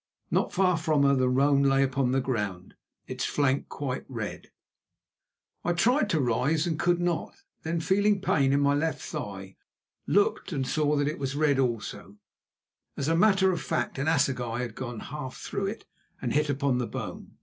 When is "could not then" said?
6.79-7.79